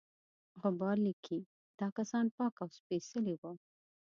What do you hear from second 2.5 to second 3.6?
او سپیڅلي وه.